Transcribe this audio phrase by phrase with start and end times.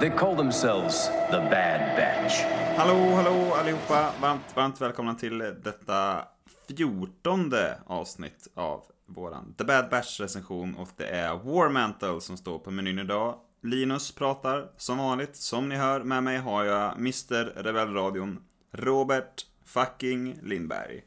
[0.00, 2.34] They call themselves the Bad Batch.
[2.76, 4.12] Hallå, hallå allihopa!
[4.20, 6.24] Varmt, varmt välkomna till detta
[6.68, 12.58] fjortonde avsnitt av våran The Bad Batch recension och det är War Mantle som står
[12.58, 13.38] på menyn idag.
[13.62, 16.00] Linus pratar som vanligt, som ni hör.
[16.00, 21.02] Med mig har jag Mr Rebellradion, Robert fucking Lindberg.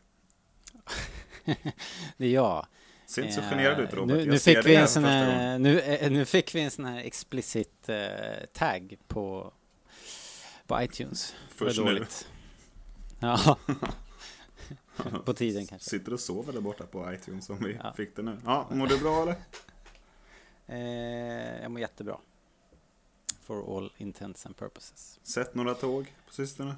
[2.17, 2.65] det är jag.
[3.07, 4.17] Ser inte så generad ut Robert.
[4.17, 6.99] Nu, nu fick vi en sån här, nu, eh, nu fick vi en sån här
[6.99, 7.95] explicit uh,
[8.53, 9.53] tag på,
[10.67, 11.35] på iTunes.
[11.49, 12.05] Först nu.
[13.19, 13.57] Ja.
[15.25, 15.89] på tiden kanske.
[15.89, 17.93] Sitter och sover där borta på iTunes om vi ja.
[17.93, 18.37] fick det nu.
[18.45, 19.35] Ja, mår du bra eller?
[20.69, 22.17] Eh, jag mår jättebra.
[23.41, 25.19] For all intents and purposes.
[25.23, 26.75] Sett några tåg på sistone?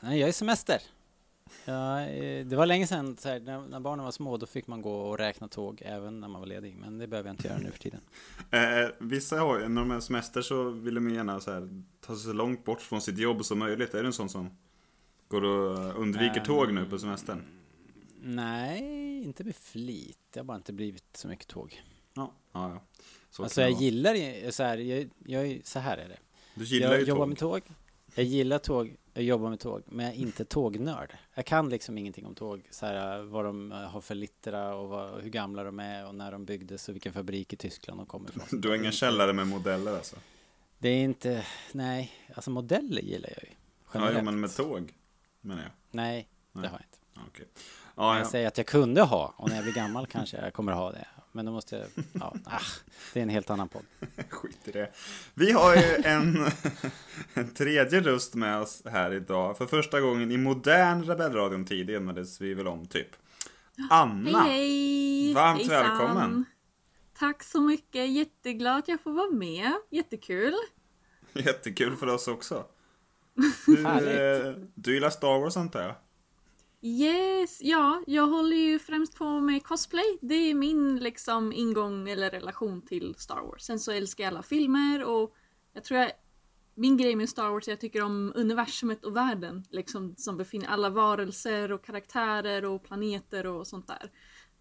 [0.00, 0.82] Nej, jag är semester.
[1.64, 4.66] Ja, eh, det var länge sedan, så här, när, när, barnen var små, då fick
[4.66, 6.76] man gå och räkna tåg även när man var ledig.
[6.76, 8.00] Men det behöver jag inte göra nu för tiden.
[8.50, 12.24] Eh, vissa har när de är semester så vill de gärna så här, ta sig
[12.24, 13.94] så långt bort från sitt jobb som möjligt.
[13.94, 14.50] Är du en sån som
[15.28, 17.42] går och undviker um, tåg nu på semestern?
[18.22, 20.18] Nej, inte med flit.
[20.30, 21.82] Det har bara inte blivit så mycket tåg.
[22.14, 22.82] Ja, ja, ja.
[23.30, 26.18] Så alltså jag gillar så här, jag, jag, så här är det.
[26.54, 27.28] Du gillar jag ju jobbar tåg.
[27.28, 27.62] med tåg.
[28.14, 31.16] Jag gillar tåg, jag jobbar med tåg, men jag är inte tågnörd.
[31.34, 35.22] Jag kan liksom ingenting om tåg, så här, vad de har för littera och vad,
[35.22, 38.28] hur gamla de är och när de byggdes och vilken fabrik i Tyskland de kommer
[38.28, 38.60] ifrån.
[38.60, 40.16] Du har inga källare med modeller alltså?
[40.78, 43.50] Det är inte, nej, alltså modeller gillar jag ju.
[43.94, 44.16] Generellt.
[44.16, 44.92] Ja, men med tåg
[45.40, 45.72] menar jag.
[45.90, 46.62] Nej, nej.
[46.62, 47.28] det har jag inte.
[47.30, 47.46] Okay.
[47.96, 50.72] Ja, jag säger att jag kunde ha, och när jag blir gammal kanske jag kommer
[50.72, 51.06] ha det.
[51.32, 52.60] Men då måste jag, ja, ah,
[53.12, 53.84] det är en helt annan podd.
[54.28, 54.90] Skit i det.
[55.34, 56.46] Vi har ju en,
[57.34, 59.58] en tredje röst med oss här idag.
[59.58, 63.08] För första gången i modern Rebellradion-tid enades vi väl om typ.
[63.90, 64.40] Anna!
[64.40, 65.34] Hej, hej!
[65.34, 65.76] Varmt Hejsan.
[65.76, 66.44] välkommen!
[67.18, 69.72] Tack så mycket, jätteglad att jag får vara med.
[69.90, 70.54] Jättekul!
[71.32, 72.64] Jättekul för oss också.
[73.66, 75.94] Du, eh, du gillar Star Wars antar jag?
[76.82, 80.18] Yes, ja, jag håller ju främst på med cosplay.
[80.20, 83.62] Det är min liksom ingång eller relation till Star Wars.
[83.62, 85.34] Sen så älskar jag alla filmer och
[85.72, 86.12] jag tror jag
[86.74, 90.36] min grej med Star Wars är att jag tycker om universumet och världen liksom som
[90.36, 94.10] befinner alla varelser och karaktärer och planeter och sånt där.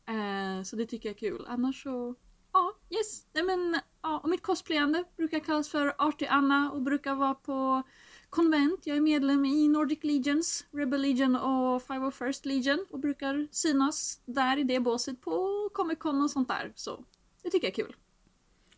[0.08, 1.46] Eh, så det tycker jag är kul.
[1.48, 2.16] Annars så,
[2.54, 3.26] ja, yes.
[3.34, 7.84] Nej men, ja, och mitt cosplayande brukar kallas för Arty Anna och brukar vara på
[8.30, 8.80] konvent.
[8.84, 14.58] Jag är medlem i Nordic Legions, Rebel Legion och 501st Legion och brukar synas där
[14.58, 16.72] i det båset på Comic Con och sånt där.
[16.76, 17.04] Så
[17.44, 17.96] det tycker jag är kul.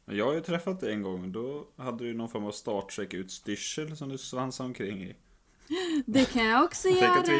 [0.05, 1.31] Jag har ju träffat dig en gång.
[1.31, 5.15] Då hade du någon form av Star Trek-utstyrsel som du svansade omkring i.
[6.05, 7.13] Det kan jag också Tänk göra.
[7.13, 7.33] Att vi,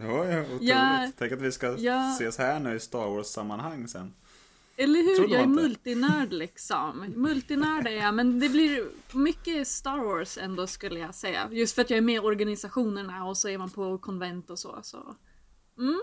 [0.00, 0.62] ja, ja, otroligt.
[0.62, 2.12] Ja, Tänk att vi ska ja.
[2.16, 4.14] ses här nu i Star Wars-sammanhang sen.
[4.76, 5.28] Eller hur?
[5.28, 7.12] Jag är multinörd liksom.
[7.16, 11.48] Multinörd är jag, men det blir mycket Star Wars ändå skulle jag säga.
[11.52, 14.58] Just för att jag är med i organisationerna och så är man på konvent och
[14.58, 14.80] så.
[14.82, 15.16] så.
[15.78, 16.00] Mm.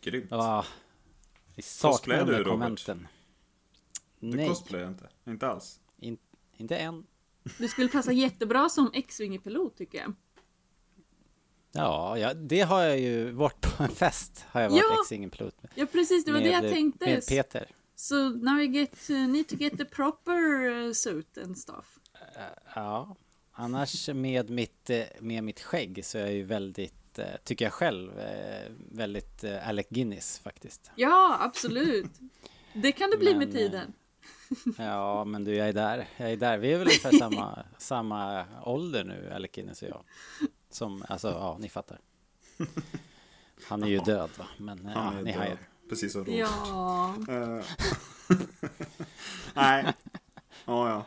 [0.00, 0.26] Grymt.
[0.30, 0.64] Ja,
[1.56, 3.08] vi saknar de där konventen.
[4.20, 4.48] Du Nej.
[4.48, 5.08] cosplayar inte?
[5.26, 5.80] Inte alls?
[5.96, 6.18] In,
[6.56, 7.06] inte än.
[7.58, 10.12] Du skulle passa jättebra som X-Wing-pilot tycker jag.
[11.72, 14.44] Ja, ja, det har jag ju varit på en fest.
[14.48, 15.70] Har jag varit ja, X-Wing-pilot med.
[15.74, 16.24] Ja, precis.
[16.24, 17.06] Det var med, det jag tänkte.
[17.06, 17.66] Med Peter.
[17.96, 21.98] So now you get, uh, need to get the proper uh, suit and stuff.
[22.36, 22.42] Uh,
[22.74, 23.16] ja,
[23.52, 27.72] annars med mitt, uh, med mitt skägg så är jag ju väldigt, uh, tycker jag
[27.72, 28.12] själv,
[28.90, 30.90] väldigt Alec Guinness faktiskt.
[30.96, 32.10] Ja, absolut.
[32.74, 33.92] Det kan det bli men, med tiden.
[34.78, 36.08] ja, men du, jag är där.
[36.16, 36.58] Jag är där.
[36.58, 40.04] Vi är väl ungefär samma, samma ålder nu, Alec Guinness och jag.
[40.74, 41.98] Som, alltså, ja, ni fattar.
[43.64, 45.58] Han är ju död va, men ja, ni hajar.
[45.88, 47.14] Precis som Ja.
[47.28, 47.64] Uh,
[49.54, 49.92] nej.
[50.64, 51.04] Ja, ja.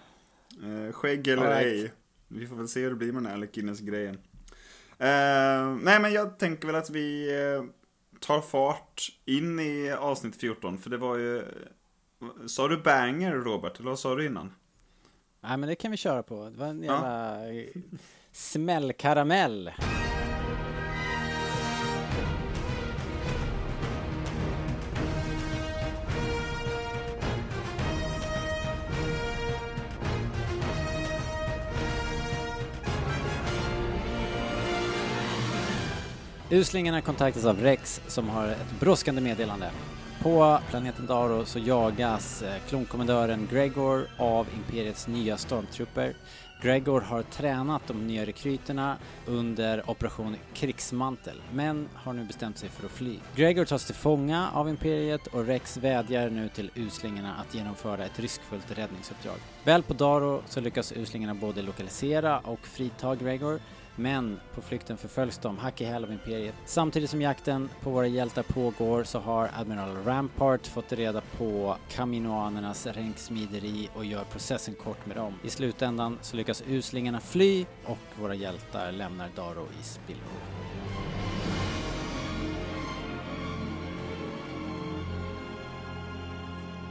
[0.67, 1.65] Uh, skägg eller right.
[1.65, 1.91] ej.
[2.27, 4.15] Vi får väl se hur det blir med den här Alec Guinness-grejen.
[4.15, 7.31] Uh, nej, men jag tänker väl att vi
[8.19, 10.77] tar fart in i avsnitt 14.
[10.77, 11.45] För det var ju...
[12.47, 13.79] Sa du banger, Robert?
[13.79, 14.53] Eller vad sa du innan?
[15.41, 16.49] Nej, men det kan vi köra på.
[16.49, 17.53] Det var en jävla...
[17.53, 17.71] Ja.
[18.37, 19.71] Smällkaramell.
[36.49, 39.71] Uslingarna kontaktas av Rex som har ett brådskande meddelande.
[40.21, 46.13] På planeten Daro så jagas eh, klonkommendören Gregor av Imperiets nya stormtrupper
[46.61, 52.85] Gregor har tränat de nya rekryterna under Operation Krigsmantel, men har nu bestämt sig för
[52.85, 53.17] att fly.
[53.35, 58.19] Gregor tas till fånga av Imperiet och Rex vädjar nu till uslingarna att genomföra ett
[58.19, 59.37] riskfullt räddningsuppdrag.
[59.63, 63.59] Väl på Daro så lyckas uslingarna både lokalisera och frita Gregor,
[63.95, 66.55] men på flykten förföljs de hack i häl av Imperiet.
[66.65, 72.87] Samtidigt som jakten på våra hjältar pågår så har Admiral Rampart fått reda på kaminoanernas
[72.87, 75.33] ränksmideri och gör processen kort med dem.
[75.43, 80.54] I slutändan så lyckas uslingarna fly och våra hjältar lämnar Daro i spillror.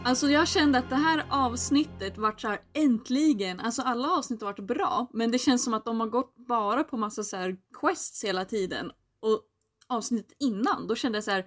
[0.06, 4.66] Alltså jag kände att det här avsnittet vart såhär äntligen, alltså alla avsnitt har varit
[4.66, 8.24] bra, men det känns som att de har gått bara på massa så här quests
[8.24, 8.90] hela tiden.
[9.20, 9.40] Och
[9.86, 11.46] avsnittet innan, då kände jag så här,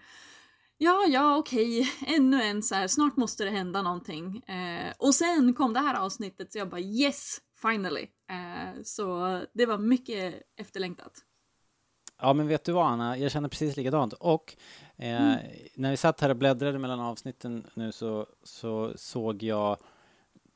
[0.77, 4.38] ja, ja, okej, ännu en så här, snart måste det hända någonting.
[4.38, 8.07] Eh, och sen kom det här avsnittet så jag bara yes, finally.
[8.30, 11.13] Eh, så det var mycket efterlängtat.
[12.19, 14.14] Ja, men vet du vad Anna, jag känner precis likadant.
[14.14, 14.56] Och
[14.98, 15.36] eh,
[15.75, 19.78] när vi satt här och bläddrade mellan avsnitten nu så, så såg jag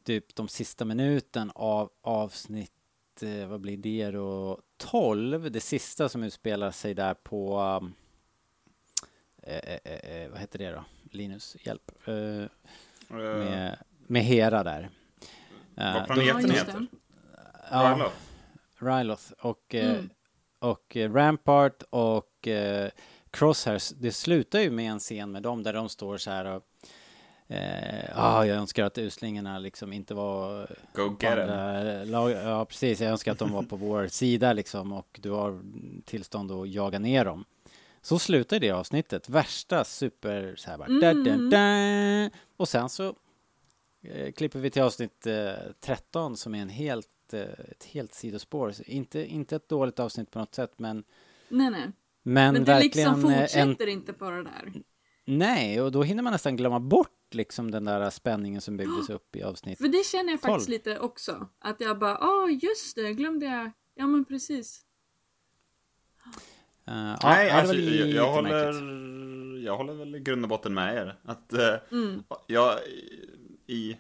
[0.03, 2.71] typ de sista minuten av avsnitt,
[3.21, 7.93] eh, vad blir det då, 12, det sista som utspelar sig där på, um,
[9.43, 10.83] eh, eh, eh, vad heter det då?
[11.11, 11.91] Linus, hjälp.
[12.05, 12.45] Eh,
[13.13, 13.77] Eh, med,
[14.07, 14.89] med Hera där.
[15.77, 16.79] Eh, vad då- planeten just heter?
[16.79, 16.87] det.
[17.71, 18.15] Ja, Ryloth.
[18.79, 20.09] Ryloth och, eh, Mm.
[20.61, 22.89] Och eh, Rampart och eh,
[23.31, 23.89] Crosshairs.
[23.89, 26.63] Det slutar ju med en scen med dem där de står så här och
[27.55, 31.49] eh, ah, jag önskar att uslingarna liksom inte var Go på get 'em.
[31.49, 32.31] andra lag.
[32.31, 33.01] Ja, precis.
[33.01, 35.61] Jag önskar att de var på vår sida liksom och du har
[36.05, 37.45] tillstånd att jaga ner dem.
[38.01, 39.29] Så slutar det avsnittet.
[39.29, 40.87] Värsta super så här bara.
[40.87, 42.29] Da, da, da.
[42.57, 43.15] Och sen så
[44.03, 47.41] eh, klipper vi till avsnitt eh, 13 som är en helt, eh,
[47.71, 48.73] ett helt sidospår.
[48.85, 51.03] Inte, inte ett dåligt avsnitt på något sätt men,
[51.49, 51.81] Nej, nej.
[51.81, 51.93] men,
[52.23, 53.93] Men det verkligen liksom fortsätter en...
[53.93, 54.73] inte det där.
[55.25, 59.35] Nej, och då hinner man nästan glömma bort liksom den där spänningen som byggdes upp
[59.35, 59.77] i avsnitt.
[59.77, 60.73] För det känner jag faktiskt Tolv.
[60.73, 61.47] lite också.
[61.59, 63.71] Att jag bara, ja oh, just det, glömde jag.
[63.95, 64.85] Ja men precis.
[66.85, 69.65] Ja, Nej, ja, alltså, jag, jag, håller, märkligt.
[69.65, 71.19] jag håller väl i grund och botten med er.
[71.23, 72.23] Att, eh, Mm.
[72.47, 72.79] jag,
[73.67, 73.97] i,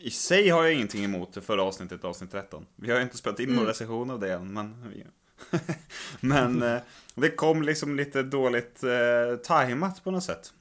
[0.00, 2.66] I sig har jag ingenting emot det förra avsnittet, avsnitt 13.
[2.76, 3.56] Vi har ju inte spelat in Mm.
[3.56, 4.92] någon recension av det än, men...
[6.20, 6.80] men eh,
[7.14, 10.52] det kom liksom lite dåligt eh, tajmat på något sätt.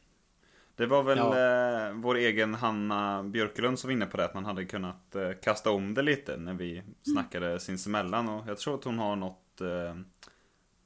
[0.75, 1.87] Det var väl Ja.
[1.87, 5.31] eh, vår egen Hanna Björkelund som var inne på det, att man hade kunnat eh,
[5.43, 6.83] kasta om det lite när vi
[7.13, 8.29] snackade sinsemellan.
[8.29, 9.61] Och jag tror att hon har något...
[9.61, 9.95] Eh,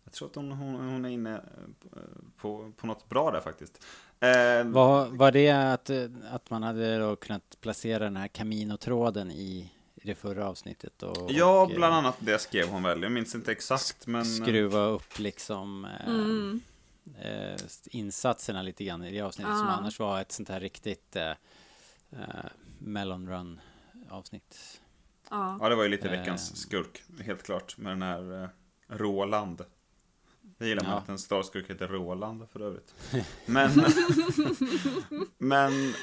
[0.04, 2.02] jag tror att hon, hon, hon är inne eh,
[2.38, 3.86] på, på något bra där faktiskt.
[4.22, 5.90] Eh, Var, var det att,
[6.32, 11.04] att man hade då kunnat placera den här kaminotråden i, i det förra avsnittet?
[11.04, 13.04] Och, ja, och, eh, bland annat det skrev hon väl.
[13.04, 14.26] Jag minns inte exakt, men...
[14.26, 16.62] Skruva upp liksom eh, Mm.
[17.22, 19.74] eh, insatserna lite grann i det avsnittet som Ja.
[19.74, 21.30] annars var ett sånt här riktigt eh,
[22.12, 22.46] eh,
[22.80, 23.62] melon run
[24.10, 24.82] avsnitt.
[25.30, 25.58] Ja.
[25.62, 26.20] Ja, det var ju lite Eh.
[26.20, 27.78] veckans skurk, helt klart.
[27.78, 28.50] Med den här eh,
[28.98, 29.62] Roland.
[30.62, 30.98] Jag gillar man Ja.
[30.98, 32.96] att en starskurk heter Roland för övrigt.
[33.46, 33.72] Men...
[35.38, 35.94] men...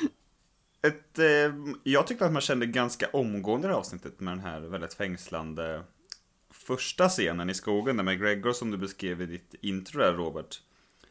[0.82, 4.44] Ett, eh, jag tyckte att man kände ganska omgående i det här avsnittet med den
[4.44, 5.82] här väldigt fängslande
[6.50, 10.60] första scenen i skogen där med Gregor som du beskrev i ditt intro där Robert.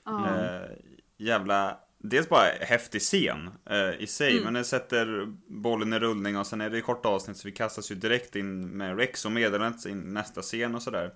[0.06, 0.28] Ja.
[0.28, 0.70] Eh,
[1.18, 4.44] jävla, dels bara häftig scen eh, i sig, Mm.
[4.44, 7.92] men den sätter bollen i rullning och sen är det korta avsnitt så vi kastas
[7.92, 11.14] ju direkt in med Rex och meddelandet in i nästa scen och sådär.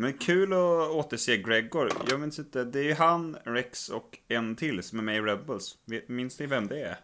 [0.00, 1.90] Men kul att återse Gregor.
[2.10, 5.20] Jag minns inte, det är ju han, Rex och en till som är med i
[5.20, 5.78] Rebels.
[6.06, 6.96] Minns ni vem det är?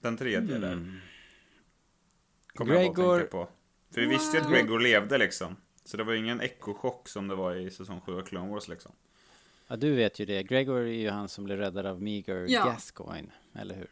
[0.00, 1.00] Den tredje där.
[2.54, 3.48] Kommer jag bara Gregor- att tänka på.
[3.94, 4.50] För vi visste ju att.
[4.50, 5.56] Gregor levde liksom.
[5.84, 8.68] Så det var ju ingen ekochock som det var i säsong 7 av Clone Wars
[8.68, 8.92] liksom.
[9.66, 10.42] Ja, du vet ju det.
[10.42, 12.64] Gregor är ju han som blev räddad av Meager Ja.
[12.64, 13.88] Gascoigne, eller hur?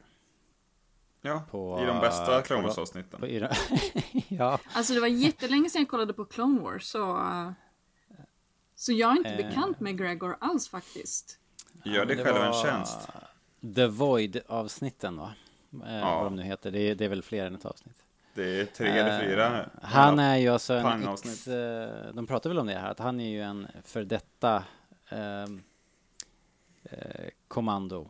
[1.23, 3.21] Ja, På, i de bästa eh, Clone Wars-avsnitten.
[4.29, 7.19] Ja, Alltså det var jättelänge sedan jag kollade på Clone Wars så...
[8.81, 9.37] Så jag är inte Eh.
[9.49, 11.39] bekant med Gregor alls faktiskt.
[11.85, 13.09] Gör Ja, dig men själv en tjänst.
[13.75, 15.33] The Void-avsnitten va?
[15.87, 16.15] Eh, Ja.
[16.17, 16.71] Vad de nu heter.
[16.71, 17.97] Det är, det är väl fler än ett avsnitt.
[18.35, 19.61] Det är tre eller fyra.
[19.61, 22.99] Eh, Han är ju alltså en ex, eh, De pratar väl om det här, att
[22.99, 24.65] han är ju en för detta
[25.09, 25.63] ehm,
[26.83, 28.09] eh, kommando,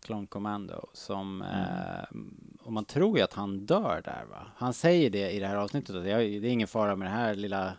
[0.00, 2.16] Clone Commando, som, eh,
[2.62, 4.46] och man tror ju att han dör där va?
[4.56, 7.34] Han säger det i det här avsnittet, att det är ingen fara med den här
[7.34, 7.72] lilla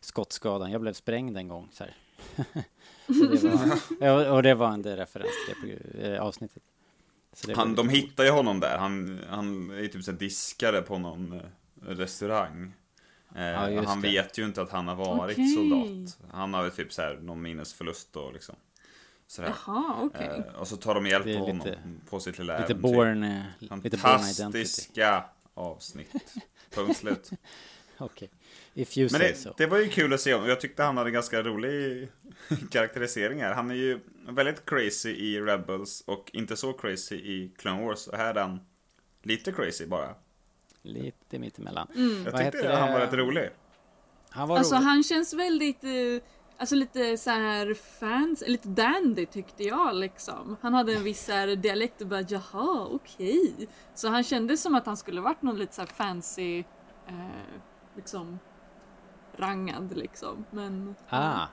[0.00, 1.94] skottskadan, jag blev sprängd en gång så här.
[3.06, 5.30] och, det var, och det var en referens
[5.62, 6.62] till det eh, avsnittet.
[7.32, 7.96] Så det var Han, de coolt.
[7.98, 8.78] hittar ju honom där.
[8.78, 11.40] Han, han är ju typ så diskare på någon eh,
[11.86, 12.72] restaurang.
[13.36, 14.08] Eh, Ja, han det.
[14.08, 15.48] vet ju inte att han har varit Okej.
[15.54, 16.18] soldat.
[16.32, 18.54] Han har ju typ så här någon minnesförlust då liksom.
[19.26, 19.54] Sådär.
[19.66, 20.26] Jaha, okej.
[20.48, 21.78] Eh, och så tar de hjälp av honom lite-
[22.10, 22.82] på sitt lilla Lite äventyr.
[22.94, 23.98] born, eh, lite born.
[24.00, 26.34] Fantastiska avsnitt.
[26.74, 27.30] Punkt slut.
[27.98, 28.30] Okej.
[28.78, 29.54] If you Men say det, so.
[29.56, 30.30] det var ju kul att se.
[30.30, 32.08] Jag tyckte han hade ganska rolig
[32.70, 33.54] karaktärisering här.
[33.54, 38.06] Han är ju väldigt crazy i Rebels och inte så crazy i Clone Wars.
[38.06, 38.60] Och här är han
[39.22, 40.14] lite crazy bara.
[40.82, 41.88] Lite mittemellan.
[41.94, 42.24] Mm.
[42.24, 43.50] Jag Vad tyckte heter han var rätt rolig.
[44.30, 44.84] Han var Alltså rolig.
[44.86, 45.90] han känns väldigt, eh,
[46.58, 50.56] alltså lite så här fans, lite dandy tyckte jag liksom.
[50.60, 53.68] Han hade en viss här dialekt och bara jaha okej.
[53.94, 56.58] Så han kändes som att han skulle varit någon lite så här fancy,
[57.08, 57.14] eh,
[57.96, 58.38] liksom
[59.38, 60.44] rangad liksom.
[60.50, 61.46] Men Ah.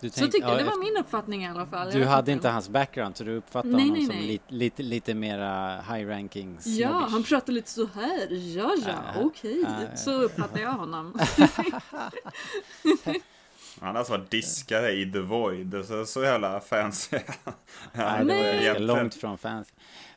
[0.00, 1.90] Du så tänk- tyckte jag, ja, det var min uppfattning i alla fall.
[1.92, 4.26] Du hade inte hans background så du uppfattade Nej, honom nej, som nej.
[4.26, 7.12] lite, lite, lite mera high ranking Ja, snobbish.
[7.12, 8.28] han pratar lite så här.
[8.30, 9.64] Ja, ja, Ah, okej.
[9.66, 11.18] ah, Så uppfattar jag honom.
[13.80, 15.84] Han har alltså varit diskare i The Void.
[15.88, 17.18] Så, så jävla fancy.
[17.92, 18.24] Nej,
[18.64, 19.38] det var långt från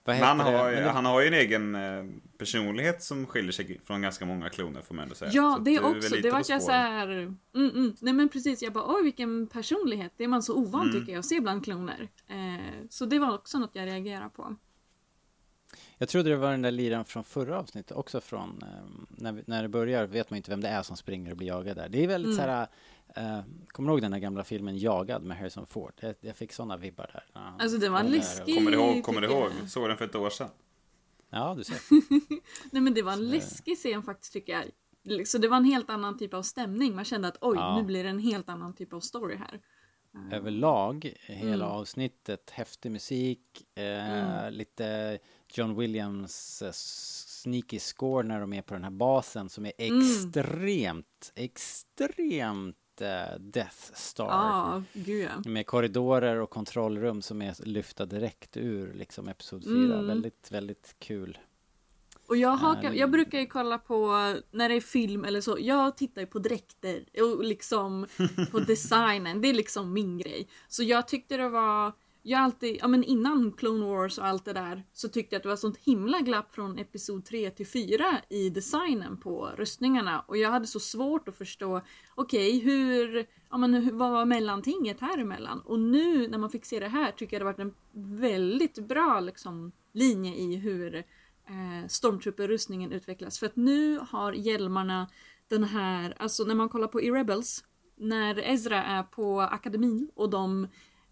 [0.05, 2.03] Men han har, ju, Men han har ju en egen eh,
[2.37, 5.31] personlighet som skiljer sig från ganska många kloner får man ändå säga.
[5.33, 6.15] Ja, Så det också.
[6.15, 7.07] Det var jag så här.
[7.09, 7.95] Mm, mm.
[7.99, 10.13] Nej men precis, jag bara oj vilken personlighet.
[10.17, 10.99] Det är man så ovan Mm.
[10.99, 12.09] tycker jag att se bland kloner.
[12.27, 14.55] Eh, så det var också något jag reagerade på.
[15.97, 18.67] Jag trodde det var den där liran från förra avsnittet, också från eh,
[19.09, 21.47] när, vi- när det börjar vet man inte vem det är som springer och blir
[21.47, 21.89] jagad där.
[21.89, 22.45] Det är väldigt Mm.
[22.45, 22.67] så här,
[23.15, 25.93] eh, kommer du ihåg den där gamla filmen Jagad med Harrison Ford?
[25.99, 27.53] Jag, jag fick sådana vibbar där.
[27.59, 28.55] Alltså, det var läskigt.
[28.57, 29.03] Kommer du ihåg?
[29.03, 29.49] Kommer du ihåg?
[29.67, 30.49] Såg den för ett år sedan.
[31.29, 31.79] Ja, du ser.
[32.71, 35.27] Nej men det var en läskig scen faktiskt tycker jag.
[35.27, 36.95] Så det var en helt annan typ av stämning.
[36.95, 37.77] Man kände att oj, Ja.
[37.77, 39.61] nu blir det en helt annan typ av story här.
[40.31, 41.77] Överlag, hela Mm.
[41.77, 45.19] avsnittet, häftig musik, eh, lite
[45.53, 49.99] John Williams eh, sneaky score när de är på den här basen som är Mm.
[49.99, 51.31] extremt,
[52.97, 54.25] extremt eh, Death Star.
[54.25, 55.49] Ja, gud ja.
[55.49, 59.73] Med korridorer och kontrollrum som är lyfta direkt ur liksom Episod 4.
[59.73, 60.07] Mm.
[60.07, 61.37] Väldigt, väldigt kul.
[62.27, 64.07] Och jag, hakar, Ja, jag brukar ju kolla på
[64.51, 65.57] när det är film eller så.
[65.59, 68.07] Jag tittar ju på dräkter och liksom
[68.51, 69.41] på designen.
[69.41, 70.47] Det är liksom min grej.
[70.67, 71.93] Så jag tyckte det var
[72.27, 75.43] jag alltid, ja men innan Clone Wars och allt det där så tyckte jag att
[75.43, 80.37] det var sånt himla glapp från episod 3 till 4 i designen på rustningarna och
[80.37, 81.81] jag hade så svårt att förstå
[82.15, 85.61] okej hur, ja men vad var mellantinget här emellan?
[85.61, 87.73] Och nu när man fick se det här tycker jag det varit en
[88.19, 93.39] väldigt bra liksom linje i hur eh, stormtrooper-rustningen utvecklas.
[93.39, 95.07] För att nu har hjälmarna
[95.47, 97.63] den här, alltså när man kollar på i Rebels,
[97.95, 100.67] när Ezra är på akademin och de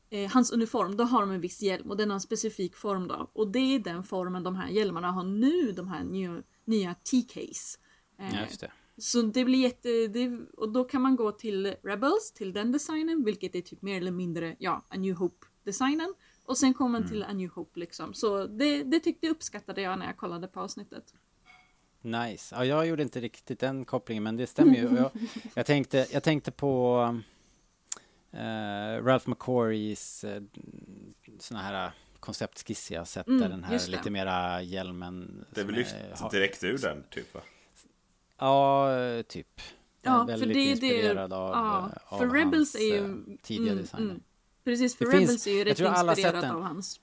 [0.10, 3.08] eh, hans uniform, då har de en viss hjälm och den har en specifik form
[3.08, 3.32] då.
[3.34, 7.80] Och det är den formen de här hjälmarna har nu, de här nya, nya TKs.
[8.20, 8.72] Eh, just det.
[8.98, 10.08] så det blir jätte...
[10.08, 13.98] Det, och då kan man gå till Rebels, till den designen, vilket är typ mer
[13.98, 16.14] eller mindre, ja, A New Hope-designen.
[16.46, 18.14] Och sen kommer man till A New Hope liksom.
[18.14, 21.14] Så det, det tyckte uppskattade jag när jag kollade på avsnittet.
[22.02, 22.56] Nice.
[22.56, 24.96] Ja, jag gjorde inte riktigt den kopplingen, men det stämmer ju.
[24.96, 25.12] Jag,
[25.54, 27.35] jag, tänkte, jag tänkte på eh,
[29.04, 30.42] Ralph McQuarries uh,
[31.40, 35.46] såna här konceptskiss jag sett Mm, där den här lite mera hjälmen.
[35.52, 37.42] Det är väl lyft har- direkt ur den, typ va?
[38.38, 39.62] Ja, eh, typ.
[40.02, 40.70] Ja, för väldigt det är det...
[40.72, 43.06] inspirerad av, Ja, eh, för av Rebels hans, är ju...
[43.12, 44.06] eh, tidiga mm, designer.
[44.10, 44.22] mm.
[44.64, 45.64] Precis, för Det Rebels finns- är ju
[46.20, 46.52] jag rätt den.
[46.56, 47.00] av hans.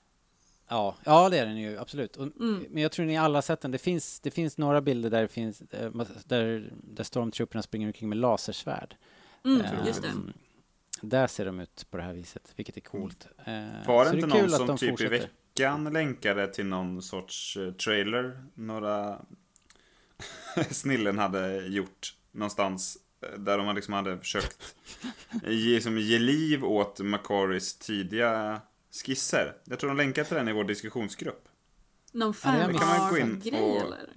[0.67, 2.15] Ja, ja det är den ju absolut.
[2.15, 2.65] Och, Mm.
[2.69, 3.71] Men jag tror ni alla sett den.
[3.71, 5.91] Det finns, det finns några bilder där det finns eh,
[6.25, 8.95] där, där stormtrooperna springer omkring med lasersvärd.
[9.45, 10.11] Mm, Eh, just det.
[11.05, 13.27] Där ser de ut på det här viset, vilket är coolt.
[13.45, 15.11] Eh, Var så det inte är kul någon som de typ i fortsätter.
[15.55, 18.43] veckan länkade till någon sorts eh, trailer?
[18.53, 19.21] Några
[20.69, 22.97] snillen hade gjort någonstans.
[23.21, 24.75] eh, Där de liksom hade försökt
[25.47, 28.61] ge, liksom, ge liv åt Macaris tidiga
[29.05, 29.55] skisser.
[29.65, 31.47] Jag tror de länkade till den i vår diskussionsgrupp.
[32.11, 34.09] Någon fanart-grej eller?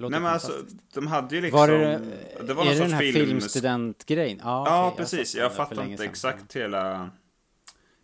[0.00, 0.52] Låter Nej men alltså,
[0.94, 1.60] de hade ju liksom...
[1.60, 2.00] Var det,
[2.46, 3.26] det var är någon det den sorts här film...
[3.26, 4.40] filmstudentgrejen?
[4.42, 5.34] Ja, Ja, okej, precis.
[5.34, 7.10] den Jag fattar inte exakt hela,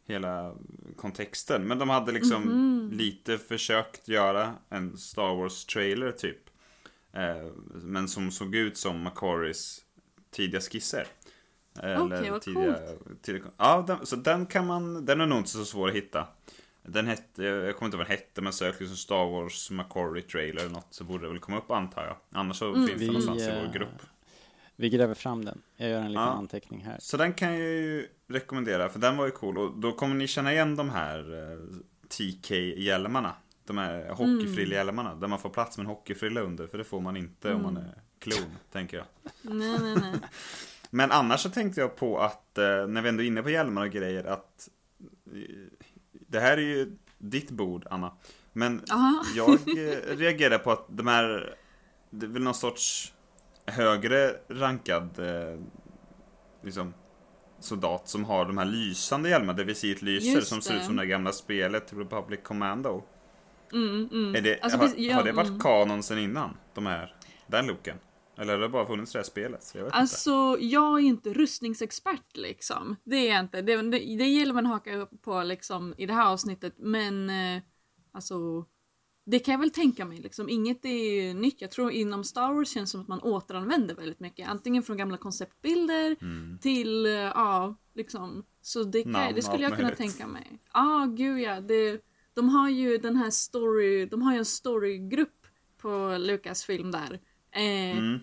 [0.07, 0.55] hela
[0.97, 1.63] kontexten.
[1.67, 2.91] Men de hade liksom Mhm.
[2.93, 6.39] lite försökt göra en Star Wars-trailer typ.
[7.13, 9.81] Eh, men som såg ut som Macaris
[10.31, 11.07] tidiga skisser.
[11.79, 12.79] Okej, vad tidiga,
[13.23, 16.27] tidiga, Ja, den, så den kan man, den är nog inte så svår att hitta.
[16.89, 20.23] Den hette, jag kommer inte ihåg vad den hette, men sök liksom Star Wars Macquarie
[20.23, 22.17] trailer eller något så borde det väl komma upp antar jag.
[22.41, 24.03] Annars så finns det Vi, någonstans i eh, vår grupp.
[24.77, 25.63] Vi gräver fram den.
[25.77, 26.29] Jag gör en liten Ja.
[26.31, 26.97] anteckning här.
[27.01, 29.59] Så den kan jag ju rekommendera, för den var ju cool.
[29.59, 31.19] Och då kommer ni känna igen de här
[31.53, 31.59] eh,
[32.09, 33.33] TK-hjälmarna.
[33.65, 37.17] De här hockeyfrillhjälmarna, där man får plats med en hockeyfrilla under, för det får man
[37.17, 39.07] inte om man är klon, tänker jag.
[39.43, 40.13] Nej, nej, nej.
[40.91, 43.83] Men annars så tänkte jag på att, eh, när vi ändå är inne på hjälmar
[43.87, 44.69] och grejer, att
[46.27, 48.13] det här är ju ditt bord, Anna.
[48.53, 49.25] Men Aha.
[49.37, 51.57] jag eh, reagerar på att de här,
[52.11, 53.13] det är väl någon sorts
[53.67, 55.61] högre rankad eh,
[56.63, 56.95] liksom,
[57.61, 60.97] soldat som har de här lysande hjälmarna, där visiret lyser, Just som ser ut som
[60.97, 63.03] det gamla spelet Republic Commando.
[63.73, 64.35] Mm, mm.
[64.35, 65.61] Är det, Alltså, har, ja, har det varit mm.
[65.61, 66.57] kanon sen innan?
[66.75, 67.15] De här,
[67.47, 67.97] den looken?
[68.37, 69.63] Eller har det bara funnits det här spelet?
[69.63, 69.99] Så jag vet inte.
[69.99, 72.97] Alltså, jag är inte rustningsexpert liksom.
[73.05, 73.63] Det är jag inte.
[73.63, 76.75] Det, det, det gäller man haka upp på liksom i det här avsnittet.
[76.79, 77.63] Men eh,
[78.13, 78.65] alltså,
[79.27, 80.49] det kan jag väl tänka mig liksom.
[80.49, 81.61] Inget är nytt.
[81.61, 84.49] Jag tror inom Star Wars känns det som att man återanvänder väldigt mycket.
[84.49, 86.17] Antingen från gamla konceptbilder
[86.61, 88.45] till, eh, ja, liksom.
[88.61, 90.59] Så det, kan, Namn det skulle jag kunna tänka mig.
[90.73, 91.61] Ja, ah, gud ja.
[91.61, 92.01] Det,
[92.35, 97.21] de har ju den här story, de har ju en storygrupp på Lucasfilm där.
[97.51, 98.21] Eh, Mm.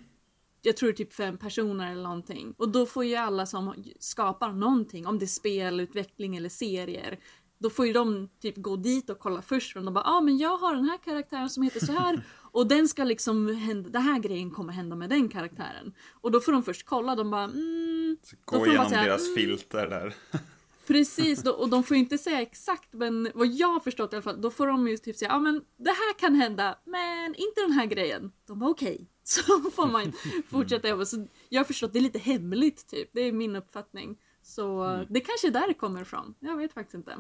[0.62, 2.54] jag tror typ fem personer eller någonting.
[2.58, 7.20] Och då får ju alla som skapar någonting, om det är spelutveckling eller serier,
[7.58, 9.76] då får ju de typ gå dit och kolla först.
[9.76, 12.24] Och de bara, ja ah, men jag har den här karaktären som heter så här
[12.52, 15.94] och den ska liksom hända, den här grejen kommer hända med den karaktären.
[16.12, 19.88] Och då får de först kolla, de bara, mm, Gå igenom säga, deras mm, filter
[19.88, 20.14] där.
[20.88, 24.16] Precis, då, och de får ju inte säga exakt men vad jag har förstått i
[24.16, 27.36] alla fall, då får de ju typ säga ja men det här kan hända men
[27.36, 28.32] inte den här grejen.
[28.48, 29.10] De bara okej.
[29.28, 30.14] Så får man
[30.50, 31.06] fortsätta jobba.
[31.06, 34.18] Så jag har förstått det är lite hemligt typ, det är min uppfattning.
[34.42, 35.06] Så Mm.
[35.10, 36.36] det kanske är där det kommer ifrån.
[36.40, 37.16] Jag vet faktiskt inte.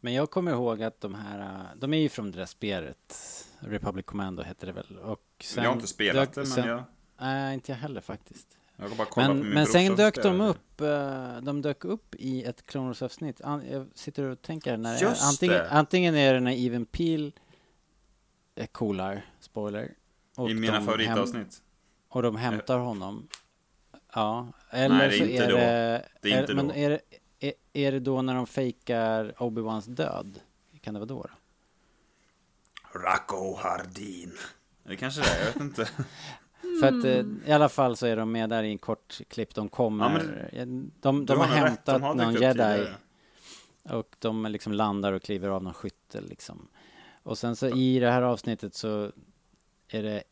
[0.00, 3.16] Men jag kommer ihåg att de här, de är ju från det där spelet.
[3.60, 4.98] Republic Commando heter det väl.
[4.98, 6.82] Och sen jag har inte spelat dök- det, men sen, jag,
[7.20, 8.58] Nej, inte jag heller faktiskt.
[8.76, 12.44] jag bara på Men, min men sen dök de upp, äh, de dök upp i
[12.44, 13.40] ett Clone Wars-avsnitt.
[13.70, 15.70] Jag sitter och tänker när Just antingen, det.
[15.70, 17.32] antingen är det när Even Peel
[18.54, 19.94] är coolar, spoiler.
[20.40, 21.62] Och I mina favoritavsnitt.
[22.08, 23.28] Och de hämtar honom.
[24.14, 25.56] Ja, eller Nej, det är så inte är då.
[25.56, 26.08] det...
[26.22, 26.74] Det är inte men då.
[26.74, 27.00] Är, det-
[27.40, 30.40] är, är det då när de fejkar Obi-Wans död?
[30.80, 31.22] Kan det vara då?
[31.22, 31.28] då?
[32.98, 34.32] Racco Hardin.
[34.84, 35.84] Det kanske det är, jag vet inte.
[36.80, 39.54] För att eh, i alla fall så är de med där i en kort klipp.
[39.54, 40.50] De kommer...
[40.52, 42.86] Ja, men- de, de har nog rätt, hämtat de har någon jedi.
[43.82, 46.68] Och de liksom landar och kliver av någon skyttel liksom.
[47.22, 49.12] Och sen så i det här avsnittet så
[49.88, 50.22] är det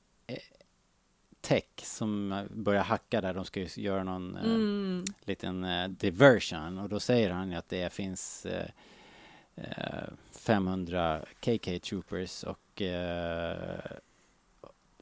[1.41, 3.35] Tech som börjar hacka där.
[3.35, 5.05] De ska ju göra någon eh, Mm.
[5.25, 6.79] liten eh, diversion.
[6.79, 8.71] Och då säger han ju att det finns eh,
[9.55, 13.81] eh, 500 KK troopers och eh,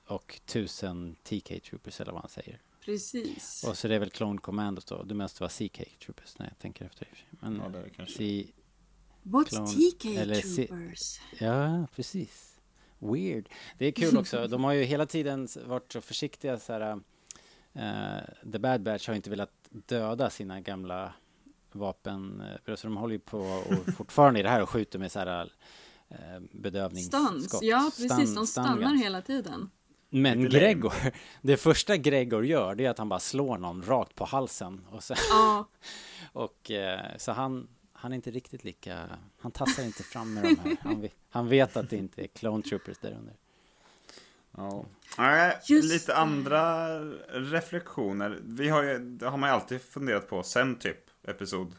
[0.07, 2.61] och 1000 TK troopers eller vad han säger.
[2.85, 3.65] Precis.
[3.69, 5.03] Och så det är väl Clone Commandos då.
[5.03, 7.09] Det måste vara CK troopers när jag tänker efter.
[7.31, 8.17] Men Ja, det är det kanske.
[8.17, 8.47] C,
[9.23, 11.21] What's Clone- TK Troopers?
[11.41, 12.56] Ja, precis.
[12.99, 13.49] Weird.
[13.79, 14.47] Det är kul också.
[14.47, 17.01] De har ju hela tiden varit så försiktiga så här.
[17.73, 21.13] eh, The Bad Batch har inte velat döda sina gamla
[21.73, 22.43] vapen.
[22.67, 25.19] eh, Så de håller ju på och fortfarande i det här och skjuter med så
[25.19, 25.53] här
[26.09, 26.17] eh,
[26.53, 27.21] bedövningsskott.
[27.43, 27.59] Stans.
[27.63, 28.13] Ja, precis.
[28.13, 29.03] Stun- De stannar guns.
[29.05, 29.71] hela tiden.
[30.11, 30.49] Men.
[30.49, 30.93] Gregor,
[31.43, 34.87] det första Gregor gör det är att han bara slår någon rakt på halsen.
[34.91, 35.69] Och, så, Ja,
[36.33, 37.69] och eh, så han,
[38.07, 40.77] han är inte riktigt lika, han tassar inte fram med de här.
[40.83, 43.35] Han, han vet att det inte är clone troopers där under.
[44.57, 44.85] Ja.
[45.19, 46.17] Nej, Just lite det.
[46.17, 48.39] andra reflektioner.
[48.45, 51.75] Vi har ju, det har man ju alltid funderat på sen typ episod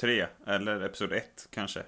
[0.00, 1.82] 3 eller episod 1 kanske.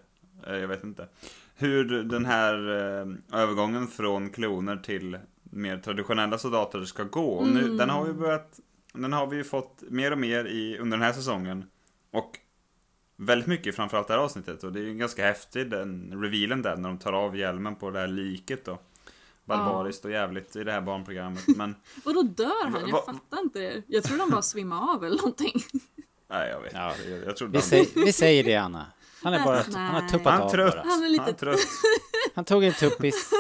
[0.46, 1.08] Eh, Jag vet inte.
[1.56, 7.28] Hur den här eh, övergången från kloner till mer traditionella soldater ska gå.
[7.32, 8.60] Och Nu, den har vi börjat,
[8.92, 11.64] den har vi ju fått mer och mer i, under den här säsongen.
[12.10, 12.38] Och
[13.18, 14.64] väldigt mycket framförallt det här avsnittet.
[14.64, 17.90] Och det är ju ganska häftigt den revealen där när de tar av hjälmen på
[17.90, 18.78] det här liket då.
[19.44, 21.44] Barbariskt och jävligt i det här barnprogrammet.
[21.56, 22.72] Men och då dör han.
[22.72, 23.82] Va- Jag va- fattar inte det.
[23.86, 25.52] Jag tror de bara svimmar av eller någonting.
[26.30, 26.94] nej, jag vet Ja.
[27.08, 28.86] Jag, jag trodde Vi, han, säger, vi säger det Anna.
[29.22, 30.74] Han är bara, That's han har tuppat han är av trött.
[30.74, 30.82] bara.
[30.84, 31.58] Han är lite- Han är trött.
[32.34, 33.30] Han tog en tuppis.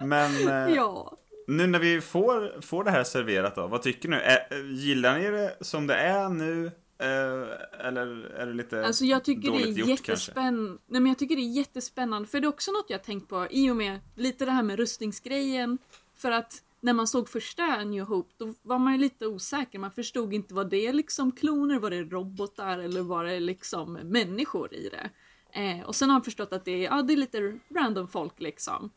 [0.00, 1.16] Men eh, Ja.
[1.46, 4.16] nu när vi får, får det här serverat då, vad tycker ni?
[4.16, 4.38] Ä,
[4.72, 6.70] gillar ni det som det är nu?
[7.00, 10.12] Eh, eller är det lite Alltså jag tycker det dåligt är gjort kanske?
[10.12, 10.70] jättespännande.
[10.86, 12.28] Nej men jag tycker det är jättespännande.
[12.28, 14.76] För det är också något jag tänkt på i och med lite det här med
[14.78, 15.78] rustningsgrejen.
[16.16, 19.78] För att när man såg första New Hope då var man ju lite osäker.
[19.78, 23.92] Man förstod inte vad det är liksom kloner, var det robotar eller var det liksom
[23.92, 25.10] människor i det.
[25.60, 28.40] Eh, och sen har jag förstått att det är, ja, det är lite random folk
[28.40, 28.90] liksom.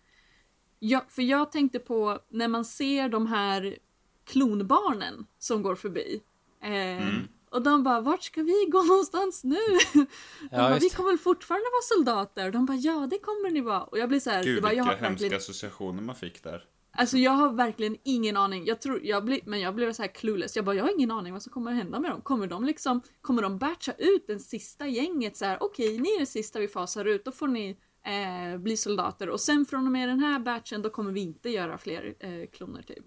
[0.79, 3.77] Ja, för jag tänkte på när man ser de här
[4.25, 6.21] klonbarnen som går förbi.
[6.61, 7.27] Eh, Mm.
[7.53, 9.57] Och de bara, vart ska vi gå någonstans nu?
[9.93, 10.05] De
[10.51, 12.51] bara, just vi kommer väl fortfarande vara soldater?
[12.51, 13.83] De bara, ja det kommer ni vara.
[13.83, 15.37] Och jag blir så här, Gud bara, jag vilka har hemska verkligen...
[15.37, 16.63] associationer man fick där.
[16.91, 18.65] Alltså jag har verkligen ingen aning.
[18.65, 20.55] Jag tror, jag blir, men jag blev så här clueless.
[20.55, 22.21] Jag bara, jag har ingen aning vad som kommer att hända med dem.
[22.21, 26.09] Kommer de liksom, kommer de batcha ut den sista gänget så här, okej, okay, ni
[26.09, 29.85] är det sista vi fasar ut, då får ni eh, bli soldater och sen från
[29.85, 33.05] och med den här batchen då kommer vi inte göra fler eh, kloner typ.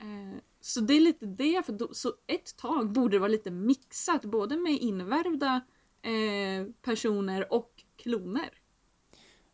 [0.00, 3.50] Eh, så det är lite det, för då, så ett tag borde det vara lite
[3.50, 5.60] mixat både med invärvda
[6.02, 8.50] eh, personer och kloner.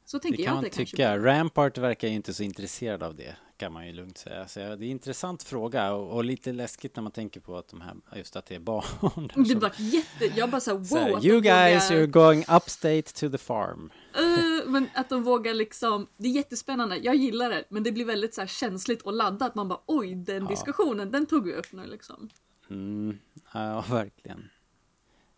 [0.05, 1.19] Så tänker det jag kan att det man tycka.
[1.19, 4.49] Rampart verkar ju inte så intresserad av det kan man ju lugnt säga.
[4.49, 7.69] Så det är en intressant fråga och, och, lite läskigt när man tänker på att
[7.69, 9.31] de här, just att det är barn.
[9.35, 10.85] Det som, var jätte, jag bara såhär wow.
[10.85, 12.01] Så här, you guys vågar...
[12.01, 13.91] are going upstate to the farm.
[14.21, 18.05] Uh, men att de vågar liksom, det är jättespännande, jag gillar det, men det blir
[18.05, 19.55] väldigt så här känsligt och laddat.
[19.55, 20.49] Man bara oj, den ja.
[20.49, 22.31] diskussionen, den tog vi upp nu liksom.
[22.71, 23.19] Mm,
[23.53, 24.49] ja, verkligen.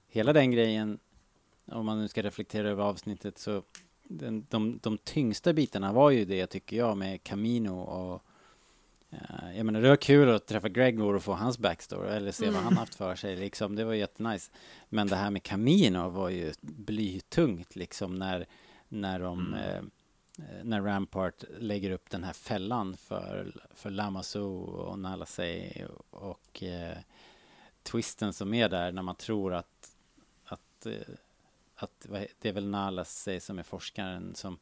[0.09, 0.99] Hela den grejen,
[1.73, 3.63] om man nu ska reflektera över avsnittet så
[4.09, 8.23] den, de, de tyngsta bitarna var ju det tycker jag med Camino och
[9.13, 12.45] uh, jag menar det var kul att träffa Gregor och få hans backstory eller se
[12.45, 12.55] mm.
[12.55, 13.77] vad han haft för sig liksom.
[13.77, 14.51] Det var jättenice.
[14.89, 18.47] Men det här med Camino var ju blytungt liksom när,
[18.89, 19.61] när de mm.
[19.61, 19.83] eh,
[20.63, 26.99] när Rampart lägger upp den här fällan för, för Lamassu och Nalasei och eh,
[27.83, 29.97] twisten som är där när man tror att,
[30.45, 30.87] att
[31.77, 32.07] att
[32.39, 34.59] det är väl Nalas som är forskaren som,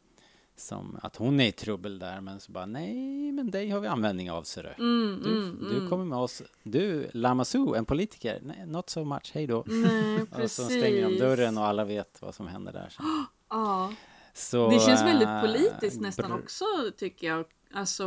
[0.57, 3.88] som att hon är i trubbel där men så bara nej men dig har vi
[3.88, 4.85] användning av ser du.
[4.85, 5.90] Mm, du, mm, du mm.
[5.90, 6.42] kommer med oss.
[6.62, 8.40] Du, Lamassu, en politiker.
[8.42, 9.64] Nej, not so much, hej då.
[9.66, 12.96] Nej, och så stänger de dörren och alla vet vad som händer där.
[13.48, 13.92] Ja.
[14.33, 16.64] Så, det känns väldigt politiskt nästan också
[16.96, 17.44] tycker jag.
[17.72, 18.07] Alltså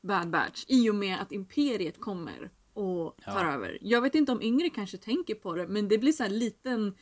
[0.00, 0.64] Bad Batch.
[0.68, 3.52] I och med att Imperiet kommer och tar ja.
[3.52, 3.78] över.
[3.80, 6.94] Jag vet inte om yngre kanske tänker på det men det blir så här liten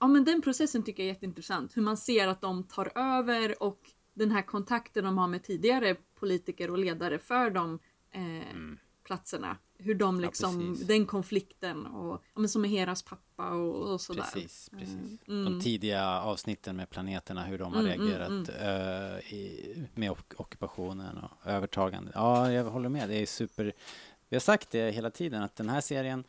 [0.00, 1.76] ja men den processen tycker jag är jätteintressant.
[1.76, 3.78] Hur man ser att de tar över och
[4.14, 7.78] den här kontakten de har med tidigare politiker och ledare för de
[8.10, 8.78] eh, mm.
[9.04, 9.56] platserna.
[9.78, 14.00] Hur de liksom, ja, den konflikten och ja, men som med Heras pappa och, och
[14.00, 14.22] sådär.
[14.22, 14.96] Precis, precis.
[15.28, 15.44] Mm.
[15.44, 21.18] De tidiga avsnitten med planeterna, hur de har mm, mm reagerat uh, i, med ockupationen
[21.18, 22.12] och övertagande.
[22.14, 23.08] Ja, jag håller med.
[23.08, 23.72] Det är super.
[24.28, 26.24] Vi har sagt det hela tiden att den här serien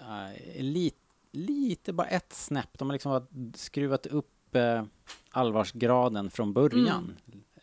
[0.00, 0.99] uh, är lite
[1.30, 2.78] lite, bara ett snäpp.
[2.78, 4.84] De har liksom skruvat upp eh,
[5.30, 7.16] allvarsgraden från början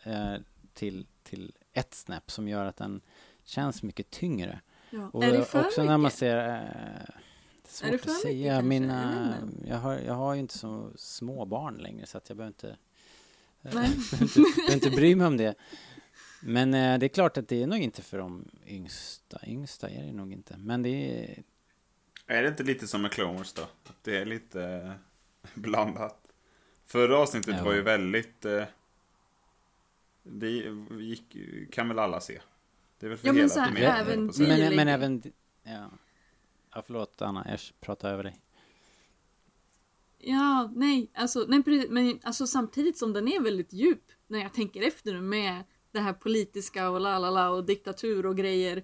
[0.04, 0.34] mm.
[0.34, 0.42] eh,
[0.74, 3.02] till, till ett snäpp som gör att den
[3.44, 4.62] känns mycket tyngre.
[4.90, 5.10] Ja.
[5.14, 5.92] Och är det för också mycket?
[5.92, 6.50] när man ser...
[6.50, 7.16] Eh,
[7.68, 8.62] svårt är det för att säga.
[8.62, 12.38] Mycket, Mina, jag, har, jag har ju inte så små barn längre så att jag
[12.38, 12.78] behöver inte,
[13.62, 15.56] eh, behöver inte, behöver inte bry mig om det.
[16.42, 19.40] Men eh, det är klart att det är nog inte för de yngsta.
[19.48, 20.58] Yngsta är det nog inte.
[20.58, 21.44] Men det är,
[22.28, 23.62] är det inte lite som med Clone Wars då?
[23.62, 24.92] Att det är lite eh,
[25.54, 26.32] blandat.
[26.86, 27.64] Förra avsnittet ja.
[27.64, 28.46] var ju väldigt...
[28.46, 28.64] Eh,
[30.24, 30.50] det
[31.00, 31.38] gick,
[31.72, 32.40] kan väl alla se?
[33.00, 35.24] Det är väl för ja, hela men så här, även men, men även...
[35.64, 35.90] Ja.
[36.74, 38.40] ja, förlåt Anna, jag pratar över dig.
[40.18, 44.82] Ja, nej, alltså, nej, men alltså samtidigt som den är väldigt djup när jag tänker
[44.82, 48.78] efter nu med det här politiska och la la la och diktatur och grejer.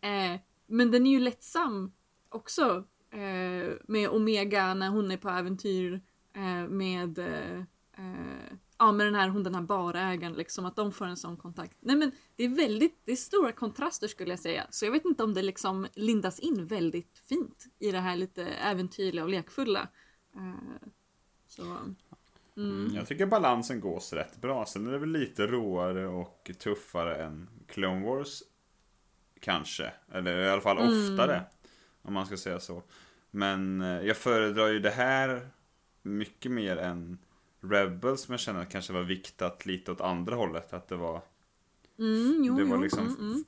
[0.00, 1.92] Eh, men den är ju lättsam
[2.36, 6.00] också eh, med Omega när hon är på äventyr
[6.34, 7.58] eh, med eh,
[7.98, 11.36] eh, ja, med den här, hon den här barägaren liksom, att de får en sån
[11.36, 11.76] kontakt.
[11.80, 14.66] Nej men det är väldigt, det är stora kontraster skulle jag säga.
[14.70, 18.44] Så jag vet inte om det liksom lindas in väldigt fint i det här lite
[18.44, 19.88] äventyrliga och lekfulla.
[20.36, 20.88] Uh,
[21.46, 21.62] så,
[22.56, 22.92] mm.
[22.94, 24.66] Jag tycker balansen gås rätt bra.
[24.66, 28.42] Sen är det väl lite råare och tuffare än Clone Wars.
[29.40, 31.16] Kanske, eller i alla fall mm.
[32.06, 32.82] Om man ska säga så.
[33.30, 35.48] Men eh, jag föredrar ju det här
[36.02, 37.18] mycket mer än
[37.60, 40.72] Rebels som jag känner kanske var viktat lite åt andra hållet.
[40.72, 41.22] Att det var...
[41.98, 43.06] Mm, jo, det var jo, liksom...
[43.06, 43.44] Mm, mm.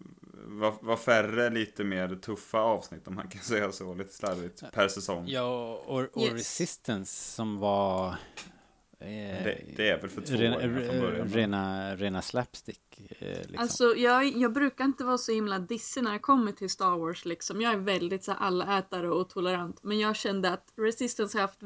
[0.61, 4.89] Var, var, färre, lite mer tuffa avsnitt om man kan säga så, lite slarvigt, per
[4.89, 5.29] säsong.
[5.29, 6.33] Ja, och, och yes.
[6.33, 8.17] Resistance som var
[8.99, 11.29] det, det, är väl för två rena, från början?
[11.29, 13.01] Rena, rena slapstick.
[13.19, 13.59] Eh, liksom.
[13.59, 17.25] Alltså jag, jag brukar inte vara så himla dissig när det kommer till Star Wars
[17.25, 17.61] liksom.
[17.61, 19.83] Jag är väldigt så allätare och tolerant.
[19.83, 21.61] Men jag kände att Resistance har haft...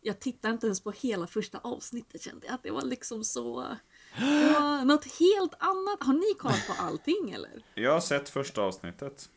[0.00, 2.54] Jag tittade inte ens på hela första avsnittet kände jag.
[2.54, 3.76] Att det var liksom så...
[4.18, 6.02] Det var något helt annat.
[6.02, 7.64] Har ni kollat på allting eller?
[7.74, 9.30] Jag har sett första avsnittet.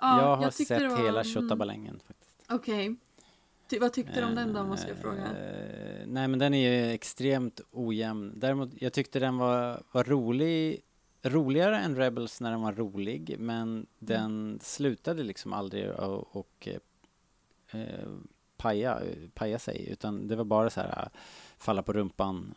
[0.00, 1.04] Ja, jag har jag sett var...
[1.04, 2.32] hela Tjottabalängen faktiskt.
[2.48, 2.90] Okej.
[2.90, 2.96] Okay.
[3.72, 5.24] Ty, vad tyckte du om den då, måste jag fråga?
[5.24, 8.32] Uh, nej, men den är ju extremt ojämn.
[8.36, 10.80] Däremot, jag tyckte den var, var rolig,
[11.22, 13.86] roligare än Rebels när den var rolig, men mm.
[13.98, 16.68] den slutade liksom aldrig och, och
[17.74, 18.18] uh,
[18.56, 19.00] paja,
[19.34, 21.10] paja sig, utan det var bara så här
[21.58, 22.54] falla på rumpan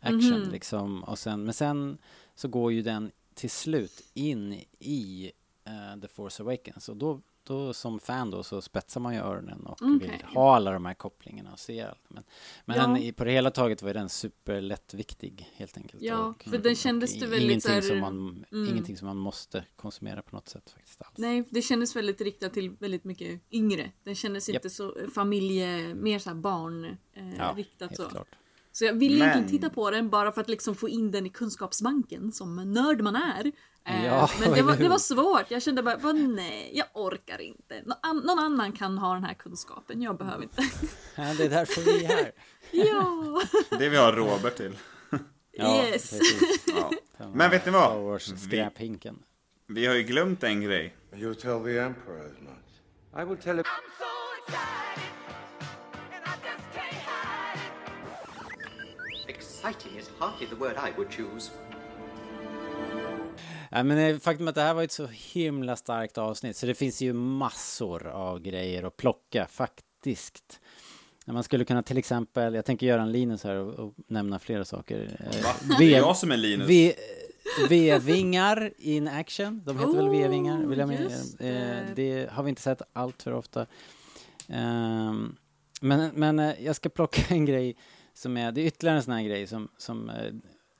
[0.00, 0.50] action mm -hmm.
[0.50, 1.04] liksom.
[1.04, 1.98] Och sen, men sen
[2.34, 5.32] så går ju den till slut in i
[5.64, 6.88] eh, The Force Awakens.
[6.88, 9.98] Och då, då som fan då så spetsar man ju öronen och Okej.
[9.98, 12.04] vill ha alla de här kopplingarna och se allt.
[12.08, 12.24] Men,
[12.64, 12.98] men Ja.
[12.98, 16.02] i, på det hela taget var den superlättviktig helt enkelt.
[16.02, 18.68] Ja, och, för den kändes det väldigt ingenting här- som man, mm.
[18.68, 21.14] Ingenting som man måste konsumera på något sätt faktiskt alls.
[21.18, 23.90] Nej, det kändes väldigt riktat till väldigt mycket yngre.
[24.04, 24.54] Den kändes Japp.
[24.54, 28.08] inte så familje, mer så här barn eh, Ja, riktat helt så.
[28.08, 28.28] klart.
[28.78, 31.26] Så jag ville Men- egentligen titta på den bara för att liksom få in den
[31.26, 33.52] i kunskapsbanken som nörd man är.
[33.88, 35.50] Eh, Ja, men det var, det var svårt.
[35.50, 37.82] Jag kände bara, bara nej, jag orkar inte.
[37.86, 40.62] Nå, an, någon annan kan ha den här kunskapen, jag behöver inte.
[41.16, 42.32] Ja, det är därför vi är här.
[42.70, 43.42] ja,
[43.78, 44.76] Det vi har Robert till.
[45.58, 46.12] Ja, yes.
[46.66, 46.90] Ja.
[47.34, 48.20] Men vet ni vad?
[48.50, 48.68] Vi,
[49.66, 50.96] vi har ju glömt en grej.
[51.12, 53.22] You'll tell the Emperor as much.
[53.22, 53.64] I will tell him.
[53.64, 54.04] I'm so
[54.48, 55.15] excited,
[59.68, 61.50] Exciting is hardly the word I would choose.
[63.70, 66.66] Ja, men eh, faktum är att det här var ett så himla starkt avsnitt så
[66.66, 70.60] det finns ju massor av grejer att plocka faktiskt.
[71.26, 74.64] Man skulle kunna till exempel, jag tänker göra en Linus här och, och nämna flera
[74.64, 75.16] saker.
[75.32, 75.50] Eh, Va?
[75.62, 76.68] V- Det är jag som är Linus.
[76.68, 76.94] V-
[77.68, 80.58] V-vingar in action, de heter väl Oh, V-vingar?
[80.66, 80.96] Vill jag Eh,
[81.38, 81.84] det.
[81.94, 83.66] det har vi inte sett allt för ofta.
[84.48, 85.36] Ehm,
[85.80, 87.76] men men eh, jag ska plocka en grej
[88.16, 90.26] som är, det är ytterligare en sån här grej som, som eh,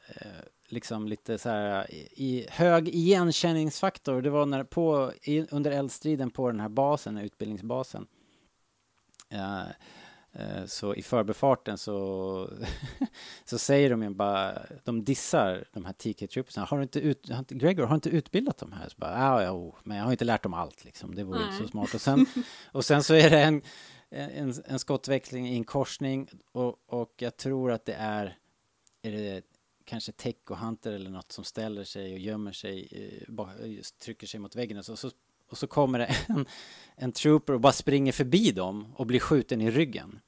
[0.09, 4.23] eh, liksom lite så här i, hög igenkänningsfaktor.
[4.23, 8.07] Det var när på, i, under eldstriden på den här basen, utbildningsbasen.
[9.29, 9.61] Eh,
[10.33, 12.51] eh, så i förbifarten så,
[13.45, 16.67] så säger de ju bara, de dissar de här TK-troopersarna.
[16.67, 18.89] Har du inte ut, har inte, Gregor, har inte utbildat dem här?
[18.89, 21.15] Så bara, ja, ja, oh, men jag har inte lärt dem allt liksom.
[21.15, 21.95] Det vore inte så smart.
[21.95, 22.27] Och sen,
[22.73, 23.63] och sen så är det en,
[24.11, 28.39] en, en skottväxling i en korsning och, och jag tror att det är,
[29.03, 29.43] är det
[29.85, 30.13] kanske
[30.49, 34.85] Hunter eller något som ställer sig och gömmer sig, eh, trycker sig mot väggen och
[34.85, 35.11] så, så,
[35.51, 36.47] och så kommer det en,
[36.97, 40.21] en trooper och bara springer förbi dem och blir skjuten i ryggen.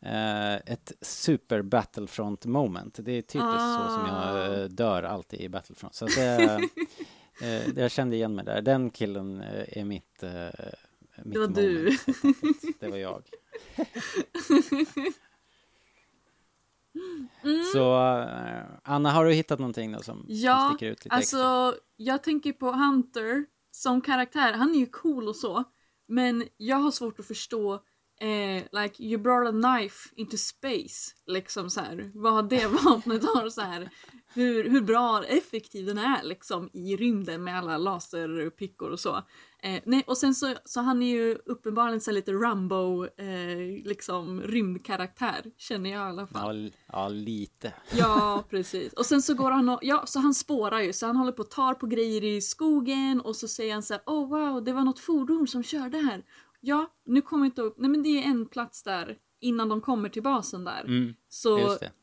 [0.00, 2.98] Eh, ett super Battlefront moment.
[3.02, 5.94] Det är typiskt så som jag eh, dör alltid i Battlefront.
[5.94, 6.34] Så det,
[7.42, 8.62] eh, det jag kände igen mig där.
[8.62, 10.24] Den killen är mitt,
[11.24, 12.72] mitt Det var moment, du.
[12.80, 13.22] Det var jag.
[17.74, 21.40] Så eh, Anna, har du hittat någonting då som, som Ja, sticker ut lite extra?
[21.40, 24.52] alltså jag tänker på Hunter som karaktär.
[24.52, 25.64] Han är ju cool och så.
[26.08, 27.82] Men jag har svårt att förstå
[28.20, 31.14] eh, like you brought a knife into space.
[31.26, 32.10] Liksom så här.
[32.14, 33.90] Vad det vapnet har så här.
[34.34, 39.22] Hur, hur bra effektiv den är liksom i rymden med alla laserpickor och så.
[39.62, 44.42] Eh, nej, och sen så, så han är ju uppenbarligen så lite Rambo eh, liksom
[44.42, 46.64] rymdkaraktär känner jag i alla fall.
[46.64, 47.72] Ja, ja, lite.
[47.90, 48.92] Ja, precis.
[48.92, 51.42] Och sen så går han och, ja, så han spårar ju, så han håller på
[51.42, 54.72] och tar på grejer i skogen och så säger han så här, oh wow, det
[54.72, 56.22] var något fordon som körde här.
[56.60, 59.80] Ja, nu kommer jag inte ihåg, nej men det är en plats där innan de
[59.80, 60.84] kommer till basen där.
[60.84, 61.58] Mm, så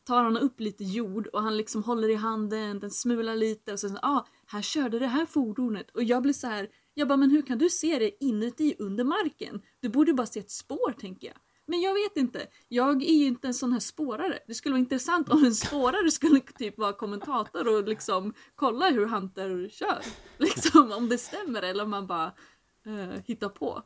[0.08, 3.80] tar han upp lite jord och han liksom håller i handen, den smular lite och
[3.80, 5.91] så säger ah, här körde det här fordonet.
[5.91, 9.04] Och jag blir så här, jag bara, men hur kan du se det inuti under
[9.04, 9.62] marken?
[9.80, 11.38] Du borde bara se ett spår tänker jag.
[11.68, 12.48] Men jag vet inte.
[12.68, 14.39] Jag är ju inte en sån här spårare.
[14.48, 19.06] Det skulle vara intressant om en spårare skulle typ vara kommentator och liksom kolla hur
[19.06, 20.02] Hunter kör.
[20.38, 22.34] Liksom om det stämmer eller om man bara
[22.86, 23.84] eh, hittar på.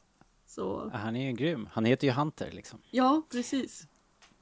[0.50, 1.70] Så Ja, Han är ju grym.
[1.74, 2.80] Han heter ju Hunter liksom.
[2.92, 3.88] ja, precis.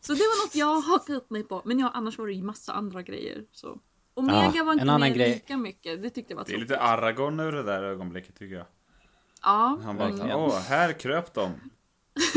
[0.01, 1.61] Så det var något jag hakade upp mig på.
[1.65, 3.43] Men ja, annars var det ju massa andra grejer.
[3.51, 3.79] Så.
[4.13, 5.29] Omega Ja, var en inte annan med grej.
[5.33, 6.03] lika mycket.
[6.03, 6.69] Det tyckte jag var Det är tråkigt.
[6.69, 8.65] lite Aragorn över det där ögonblicket tycker jag.
[9.43, 10.31] Ja, Han bara, Verkligen.
[10.37, 11.51] åh, här kröp de.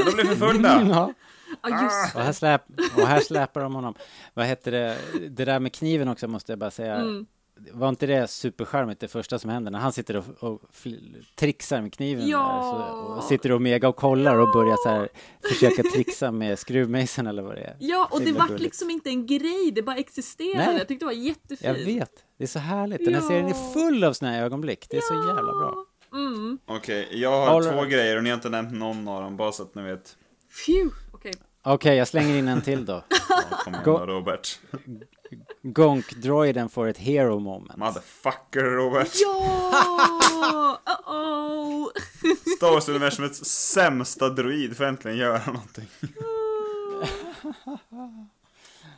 [0.04, 0.82] De blev förföljda.
[0.88, 1.14] Ja.
[1.62, 2.62] ja just Och här, släp,
[2.96, 3.94] och här släpar de honom.
[4.34, 4.98] Vad heter det?
[5.28, 6.94] Det där med kniven också måste jag bara säga.
[6.94, 7.26] Mm.
[7.72, 10.60] Var inte det supercharmigt det första som händer när han sitter och, och
[11.36, 12.28] trixar med kniven?
[12.28, 12.38] Ja.
[12.38, 15.08] Där, så, och sitter Omega och kollar och börjar så här
[15.48, 17.76] försöka trixa med skruvmejseln eller vad det är.
[17.80, 18.62] Ja, och Så det himla var gulligt.
[18.62, 20.66] liksom inte en grej, det bara existerade.
[20.66, 20.78] Nej.
[20.78, 21.60] Jag tyckte det var jättefint.
[21.60, 23.04] Jag vet, det är så härligt.
[23.04, 23.28] Den här Ja.
[23.28, 24.86] serien är full av såna här ögonblick.
[24.90, 25.74] Det är så jävla bra.
[26.12, 26.58] Mm.
[26.66, 27.90] Okej, jag har All två right.
[27.92, 30.16] grejer och ni har inte nämnt någon av dem, bara så att ni vet.
[30.66, 30.90] Phew.
[31.12, 31.32] Okej.
[31.62, 33.04] Okej, jag slänger in en till då.
[33.28, 34.60] Ja, kom igen då, Robert.
[35.62, 37.76] Gonk-droiden får ett hero moment.
[37.76, 39.10] Motherfucker, Robert.
[39.14, 40.80] Ja!
[40.86, 41.86] Uh-oh!
[42.56, 45.86] Star Wars-universumets sämsta droid får äntligen göra någonting.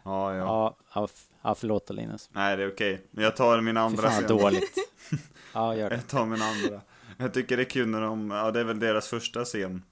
[0.05, 0.44] Ja, ja.
[0.44, 1.09] Ja, ja,
[1.42, 2.31] ja förlåt Linus.
[2.33, 3.07] Nej, det är okej.
[3.11, 4.38] Men jag tar min Fy andra fan vad sen.
[4.38, 4.75] dåligt.
[5.55, 5.96] Ja, gör det.
[5.96, 6.81] Jag tar min andra.
[7.18, 9.83] Jag tycker det är kul när de, ja det är väl deras första scen.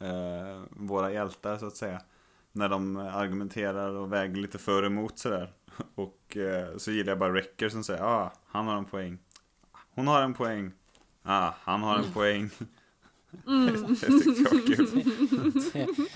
[0.00, 2.00] Eh, våra hjältar så att säga.
[2.52, 5.52] När de argumenterar och väger lite för och emot sådär.
[5.94, 9.18] Och eh, så gillar jag bara Wrecker som säger ah, han har en poäng.
[9.94, 10.72] Hon har en poäng.
[11.22, 12.50] Ah, han har en poäng.
[13.30, 16.06] det tyckte jag var kul.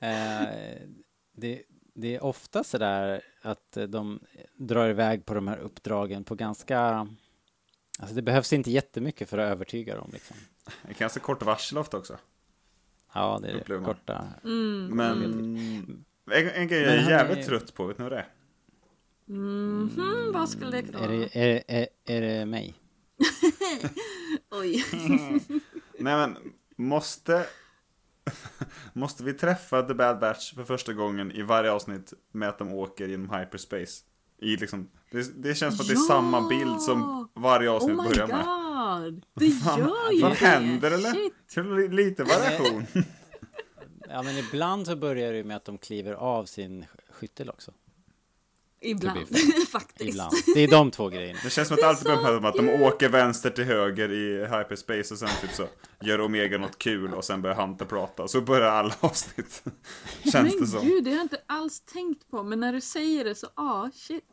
[0.00, 0.88] Eh,
[1.32, 1.62] det,
[1.94, 4.20] det är ofta så där att de
[4.56, 7.08] drar iväg på de här uppdragen på ganska...
[7.98, 10.36] Alltså det behövs inte jättemycket för att övertyga dem liksom.
[10.82, 12.18] Det är ganska kort varsel ofta också.
[13.14, 14.24] Ja, det är det korta.
[14.90, 15.22] Men
[16.30, 18.28] en, en grej jag är jävligt är- trött på, vet ni vad det är?
[19.26, 21.18] Mhm, vad skulle det kunna Är vara?
[21.18, 22.74] det, är, är, är det mig?
[24.50, 24.84] Oj.
[25.98, 26.36] Nej men,
[26.76, 27.46] måste...
[28.92, 32.72] måste vi träffa The Bad Batch för första gången i varje avsnitt med att de
[32.72, 34.04] åker genom hyperspace?
[34.38, 36.14] I liksom, det, det känns som att det är Ja!
[36.14, 38.44] samma bild som varje avsnitt Oh my börjar med.
[38.46, 38.61] god!
[39.34, 40.36] Det gör ju Vad det!
[40.36, 41.12] händer eller?
[41.12, 41.92] Shit.
[41.92, 42.86] Lite variation.
[44.14, 47.72] Ja, men ibland så börjar det med att de kliver av sin skyttel också.
[48.80, 49.18] Ibland,
[49.72, 50.10] faktiskt.
[50.10, 50.32] Ibland.
[50.54, 51.38] Det är de två grejerna.
[51.44, 54.40] Det känns som att det alltid börjar med att de åker vänster till höger i
[54.44, 55.66] hyperspace och sen typ så
[56.00, 58.28] gör Omega något kul och sen börjar Hunter prata.
[58.28, 59.62] Så börjar alla avsnitt.
[60.32, 60.86] Känns det Men som.
[60.86, 62.42] gud, det har jag inte alls tänkt på.
[62.42, 64.24] Men när du säger det så, ah shit.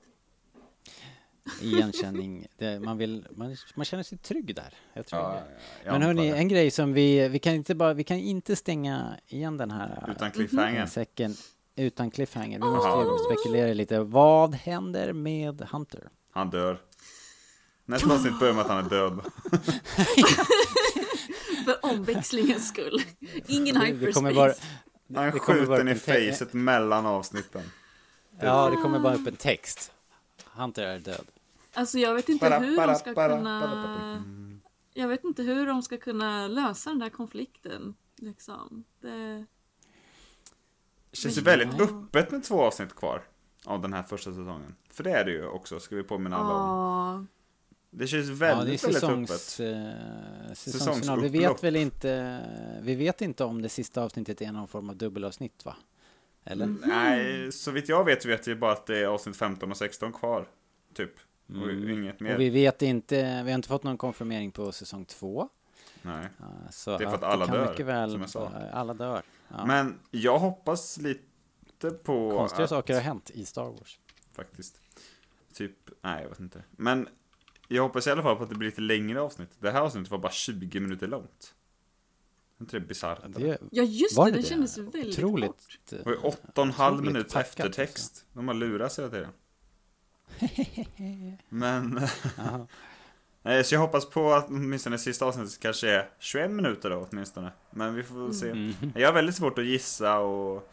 [1.61, 2.47] Igenkänning.
[2.57, 4.73] Det, man, vill, man, man känner sig trygg där.
[4.93, 5.43] Jag tror Ja,
[5.85, 9.15] jag Men hörni, en grej som vi, vi kan inte bara, vi kan inte stänga
[9.27, 10.85] igen den här Utan äh, cliffhanger.
[10.85, 11.35] säcken
[11.75, 12.59] utan cliffhanger.
[12.59, 13.99] Vi måste ju spekulera lite.
[13.99, 16.09] Vad händer med Hunter?
[16.31, 16.81] Han dör.
[17.85, 19.19] Nästa avsnitt börjar med att han är död.
[21.65, 23.01] För omväxlingens skull.
[23.47, 24.13] Ingen Det hyperspace.
[24.13, 24.53] kommer bara,
[25.15, 27.61] Han Det kommer vara skjuten i facet mellan avsnitten.
[28.41, 29.91] ja, det kommer bara upp en text.
[30.45, 31.25] Hunter är död.
[31.79, 33.59] Alltså jag vet inte Bara, hur bara, de ska bara, kunna...
[33.61, 34.23] bara.
[34.93, 37.95] Jag vet inte hur de ska kunna lösa den där konflikten.
[38.15, 38.83] Liksom.
[39.01, 39.45] Det...
[41.11, 43.23] Det känns ju väldigt öppet med två avsnitt kvar.
[43.65, 44.75] Av den här första säsongen.
[44.89, 46.69] För det är det ju också, ska vi påminna alla om.
[46.69, 47.25] Ja,
[47.89, 49.75] Det känns Ja, väldigt, det är väldigt säsongs, öppet.
[50.49, 51.21] eh, säsongsfinal.
[51.21, 52.41] Vi vet väl inte,
[52.81, 55.75] vi vet inte om det sista avsnittet är någon form av dubbelavsnitt va?
[56.43, 56.65] Eller?
[56.65, 56.81] Mm.
[56.85, 60.13] Nej, så vitt jag vet vet vi bara att det är avsnitt 15 och 16
[60.13, 60.47] kvar.
[60.93, 61.11] Typ.
[61.49, 62.33] Och inget mer.
[62.35, 65.49] Och vi vet inte, vi har inte fått någon konfirmering på säsong två.
[66.01, 66.27] Nej.
[66.71, 68.51] Så Det är för att alla kan dör, mycket väl, som jag sa.
[68.73, 69.21] Alla dör.
[69.47, 69.65] Ja.
[69.65, 73.99] Men jag hoppas lite på Konstiga att, saker har hänt i Star Wars.
[74.35, 74.81] faktiskt.
[75.53, 76.63] Typ, nej jag vet inte.
[76.71, 77.07] Men
[77.67, 79.49] jag hoppas i alla fall på att det blir lite längre avsnitt.
[79.59, 81.53] Det här avsnittet var bara 20 minuter långt.
[82.57, 83.23] Är inte det bisarrt?
[83.25, 83.39] eller?
[83.39, 85.47] Det ja just det, det det kändes väldigt Otroligt.
[85.49, 85.79] kort.
[85.89, 88.25] Det var ju 8,5 Otroligt minuter eftertext.
[88.33, 89.29] De har lurats hela tiden.
[91.49, 91.99] Men...
[93.41, 97.51] Nej, så jag hoppas på att åtminstone sista avsnittet kanske är 21 minuter då åtminstone.
[97.71, 98.49] Men vi får väl se.
[98.49, 98.73] Mm.
[98.95, 100.71] Jag har väldigt svårt att gissa och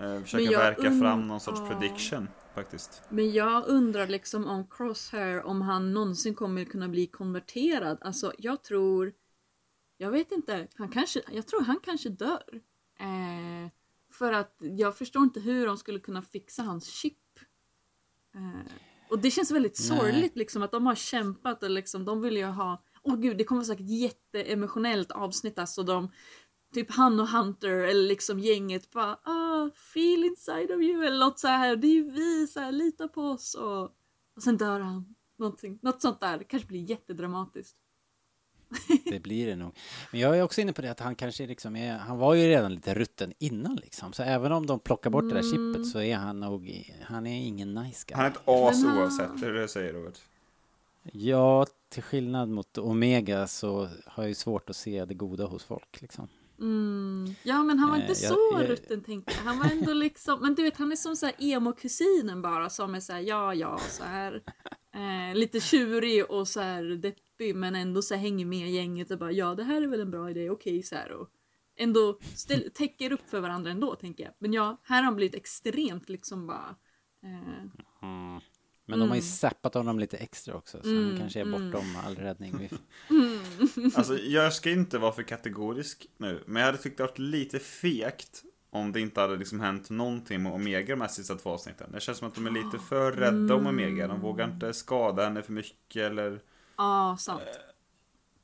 [0.00, 3.02] eh, försöka verka und- fram någon sorts prediction faktiskt.
[3.08, 7.98] Men jag undrar liksom om Crosshair, om han någonsin kommer kunna bli konverterad.
[8.00, 9.12] Alltså jag tror...
[9.96, 10.68] Jag vet inte.
[10.74, 12.60] Han kanske, jag tror han kanske dör.
[13.00, 13.70] Eh,
[14.12, 17.18] för att jag förstår inte hur de skulle kunna fixa hans chip.
[18.34, 18.72] Eh,
[19.10, 22.44] och det känns väldigt sorgligt liksom att de har kämpat och liksom de vill ju
[22.44, 22.82] ha...
[23.02, 25.82] Åh gud, det kommer säkert jätteemotionellt avsnitt alltså.
[25.82, 26.10] De,
[26.74, 31.38] typ han och Hunter eller liksom gänget bara ah, feel inside of you eller något
[31.38, 31.76] så här.
[31.76, 33.54] Det är ju vi, så här, lita på oss.
[33.54, 33.82] Och,
[34.36, 35.14] och sen dör han.
[35.38, 36.38] Någonting, något sånt där.
[36.38, 37.76] Det kanske blir jättedramatiskt.
[39.04, 39.76] Det blir det nog.
[40.10, 42.48] Men jag är också inne på det att han kanske liksom är, han var ju
[42.48, 44.12] redan lite rutten innan liksom.
[44.12, 45.74] Så även om de plockar bort det där Mm.
[45.74, 48.16] chippet så är han nog, han är ingen nice guy.
[48.16, 50.18] Han är ett as han- oavsett, det är det jag säger Robert.
[51.12, 55.64] Ja, till skillnad mot Omega så har jag ju svårt att se det goda hos
[55.64, 56.28] folk liksom.
[56.60, 57.34] Mm.
[57.42, 59.42] Ja men han var Eh, inte jag- så jag- rutten tänkte jag.
[59.44, 62.94] Han var ändå liksom, men du vet han är som så här emo-kusinen bara som
[62.94, 64.42] är så här ja ja så här.
[64.94, 67.22] Eh, lite tjurig och så här deppig
[67.54, 70.30] men ändå så hänger med gänget och bara ja det här är väl en bra
[70.30, 71.28] idé, okej så här och
[71.76, 74.32] ändå ställ, täcker upp för varandra ändå tänker jag.
[74.38, 76.76] Men ja, här har han blivit extremt liksom bara
[77.22, 77.62] eh,
[78.86, 79.22] Men de har ju Mm.
[79.22, 82.68] zappat honom lite extra också så han kanske är bortom all räddning.
[83.94, 87.58] Alltså jag ska inte vara för kategorisk nu, men jag hade tyckt det varit lite
[87.58, 91.92] fegt om det inte hade liksom hänt någonting med Omega de här sista två avsnitten.
[91.92, 94.08] Det känns som att de är lite för rädda om Omega.
[94.08, 96.40] De vågar inte skada henne för mycket eller...
[96.82, 97.42] ja sant.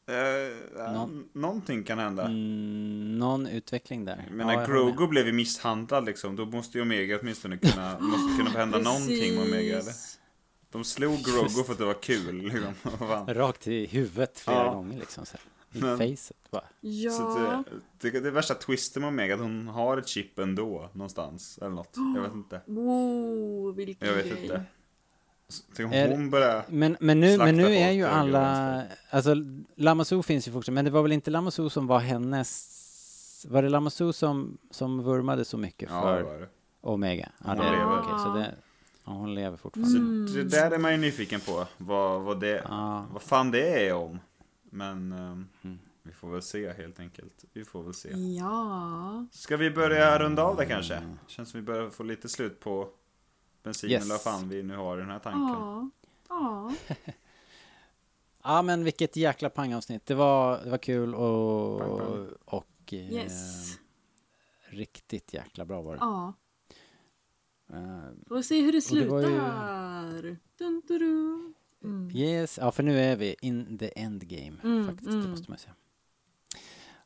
[0.07, 2.25] Eh, Nå- Någonting kan hända.
[2.25, 4.29] Mm, någon utveckling där.
[4.31, 4.67] Men när Ja.
[4.67, 9.35] Grogu blev ju misshandlad liksom, då måste ju Omega åtminstone kunna, måste kunna hända någonting
[9.35, 9.93] med Omega eller?
[10.71, 12.75] De slog Grogu för att det var kul liksom.
[13.29, 14.73] Rakt i huvudet flera Ja.
[14.75, 15.27] gånger liksom.
[15.27, 15.43] Så här.
[15.73, 16.65] I Men- facet bara.
[16.81, 17.11] Ja.
[17.11, 17.39] Så
[18.01, 21.59] det, det, det är värsta twisten med Omega att hon har ett chip ändå någonstans.
[21.59, 21.97] Eller något.
[22.17, 22.61] Jag vet inte.
[22.67, 24.43] Wow, vilken Jag vet grej.
[24.43, 24.63] inte.
[25.49, 26.65] Så Tänk om Är- hon börjar...
[26.69, 29.35] Men, men, nu, men nu är ju alla, alltså
[29.77, 33.69] Lamassu finns ju fortfarande, men det var väl inte Lamassu som var hennes, var det
[33.69, 36.49] Lamassu som, som vurmade så mycket Ja, för det var det.
[36.81, 37.29] Omega?
[37.39, 37.99] Ja, Hon det lever.
[38.01, 38.55] Okej, så det,
[39.05, 40.33] ja, hon lever Så fortfarande.
[40.33, 41.67] det där är man ju nyfiken på.
[41.77, 43.07] Vad, vad, det, Ja.
[43.13, 44.19] vad fan det är om.
[44.71, 45.79] Men Mm.
[46.03, 47.45] vi får väl se helt enkelt.
[47.53, 48.09] Vi får väl se.
[48.39, 49.27] Ja.
[49.33, 51.01] Ska vi börja runda av det kanske?
[51.27, 52.89] Känns som vi börjar få lite slut på
[53.69, 54.05] bensin Yes.
[54.05, 55.43] eller fan vi nu har i den här tanken.
[55.49, 55.91] Ja.
[56.29, 56.73] Ja.
[58.43, 60.07] Ja, men vilket jäkla pangavsnitt.
[60.07, 62.29] Det var, det var kul och, Pang, pang.
[62.45, 63.79] och eh, Yes.
[64.69, 65.99] riktigt jäkla bra var det.
[66.01, 66.33] Ja.
[67.73, 70.23] Eh, Får se hur det Och det var ju- slutar.
[70.59, 71.55] Dun, dun, dun.
[71.85, 72.17] Mm.
[72.17, 75.31] Yes, ja för nu är vi in the endgame Mm, faktiskt, det mm.
[75.31, 75.75] måste man säga.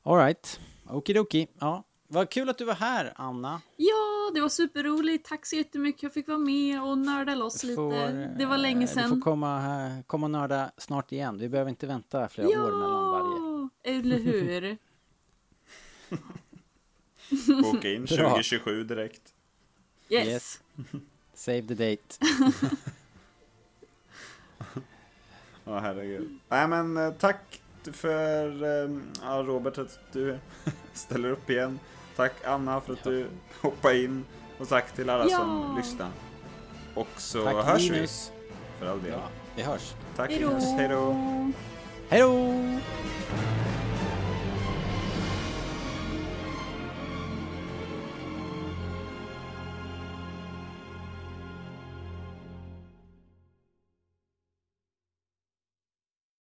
[0.02, 1.46] Alright, okidoki.
[1.58, 3.60] Ja, vad kul att du var här Anna.
[3.76, 3.94] Ja,
[4.34, 5.28] det var superroligt.
[5.28, 6.02] Tack så jättemycket.
[6.02, 7.76] Jag fick vara med och nörda loss lite.
[7.76, 9.20] får, det var länge eh, Du får sedan.
[9.20, 11.38] komma, här- komma och nörda snart igen.
[11.38, 13.68] Vi behöver inte vänta flera år mellan varje.
[13.98, 14.76] eller hur?
[17.62, 18.16] Boka in Bra.
[18.16, 19.22] 2027 direkt.
[20.08, 20.26] Yes.
[20.28, 20.60] Yes.
[21.34, 22.02] Save the date.
[25.64, 26.38] Ja, herregud.
[26.48, 27.62] Nej, men eh, tack
[27.92, 28.90] för eh,
[29.22, 30.38] ja, Robert att du
[30.92, 31.78] ställer upp igen.
[32.16, 33.26] Tack Anna för att du
[33.60, 34.24] hoppade in.
[34.58, 35.36] Och tack till alla ja.
[35.36, 36.10] som lyssnade.
[36.94, 38.32] Och så tack, hörs Linus.
[38.34, 38.78] vi.
[38.78, 39.12] För all del.
[39.12, 39.94] Ja, vi hörs.
[40.16, 40.64] Tack Linus.
[40.64, 41.16] Hej då.
[42.08, 42.54] Hej då.